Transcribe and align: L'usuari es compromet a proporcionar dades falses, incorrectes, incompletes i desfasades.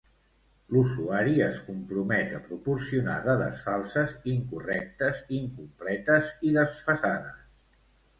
L'usuari 0.75 1.33
es 1.47 1.57
compromet 1.65 2.31
a 2.37 2.39
proporcionar 2.45 3.17
dades 3.27 3.61
falses, 3.65 4.15
incorrectes, 4.33 5.21
incompletes 5.41 6.33
i 6.51 6.55
desfasades. 6.57 7.37